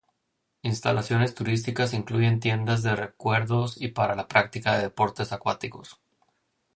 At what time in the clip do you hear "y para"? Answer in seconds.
3.79-4.15